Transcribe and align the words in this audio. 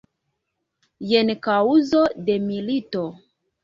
Jen 1.13 1.31
kaŭzo 1.51 2.05
de 2.27 2.43
milito. 2.51 3.09